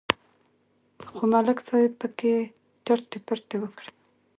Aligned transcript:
خو 1.13 1.23
ملک 1.31 1.57
صاحب 1.67 1.93
پکې 2.01 2.31
ټرتې 2.85 3.17
پرتې 3.27 3.55
وکړې 3.59 3.89